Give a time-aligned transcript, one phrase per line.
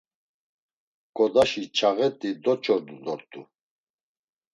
[1.15, 3.41] Ǩodaşi çağet̆i doç̌ordu dort̆u.